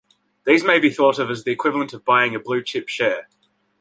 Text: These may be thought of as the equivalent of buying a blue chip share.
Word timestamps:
These 0.47 0.63
may 0.63 0.79
be 0.79 0.89
thought 0.89 1.19
of 1.19 1.29
as 1.29 1.43
the 1.43 1.51
equivalent 1.51 1.93
of 1.93 2.03
buying 2.03 2.33
a 2.33 2.39
blue 2.39 2.63
chip 2.63 2.89
share. 2.89 3.27